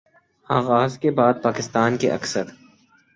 آغاز 0.49 0.97
کے 0.97 1.11
بعد 1.11 1.33
پاکستان 1.43 1.97
کے 1.97 2.11
اکثر 2.11 2.43